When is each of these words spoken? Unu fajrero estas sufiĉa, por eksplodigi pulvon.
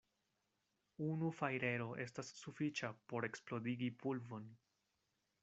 Unu 1.07 1.29
fajrero 1.41 1.87
estas 2.07 2.33
sufiĉa, 2.41 2.91
por 3.13 3.29
eksplodigi 3.29 3.93
pulvon. 4.03 4.51